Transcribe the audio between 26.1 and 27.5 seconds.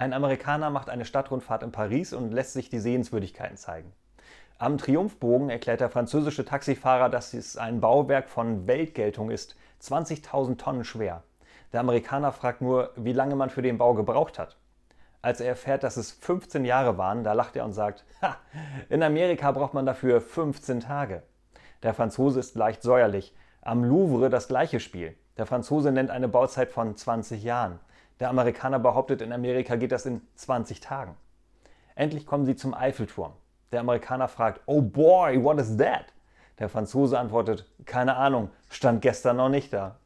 eine Bauzeit von 20